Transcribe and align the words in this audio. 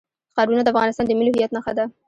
ښارونه 0.33 0.61
د 0.63 0.67
افغانستان 0.73 1.05
د 1.07 1.11
ملي 1.19 1.31
هویت 1.33 1.51
نښه 1.55 1.71
ده. 1.77 1.85